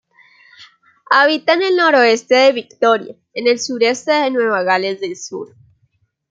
[1.11, 5.55] Habita en el noreste de Victoria y el sureste de Nueva Gales del Sur.